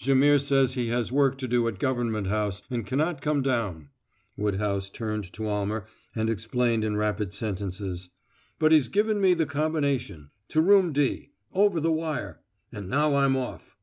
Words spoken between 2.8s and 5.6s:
can not come down." Woodhouse turned to